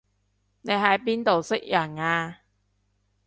[0.61, 2.39] 你喺邊度識人啊